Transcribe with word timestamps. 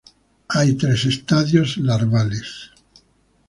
Hay 0.49 0.73
tres 0.77 1.05
estadios 1.05 1.77
larvales. 1.77 2.71